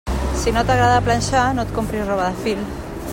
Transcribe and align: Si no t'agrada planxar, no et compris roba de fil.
Si 0.43 0.53
no 0.55 0.63
t'agrada 0.69 1.03
planxar, 1.09 1.45
no 1.59 1.67
et 1.67 1.77
compris 1.79 2.09
roba 2.11 2.31
de 2.31 2.43
fil. 2.47 2.67